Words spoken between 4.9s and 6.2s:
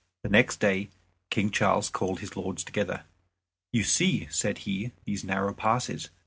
"these narrow passes.